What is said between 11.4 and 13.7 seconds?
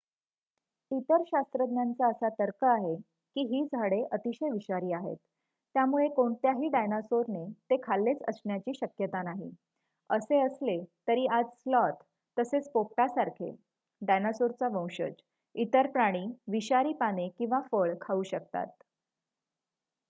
sloth तसेच पोपटासारखे